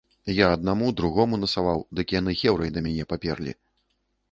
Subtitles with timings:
[0.35, 3.57] Я аднаму, другому насаваў, дык яны хеўрай на мяне паперлі.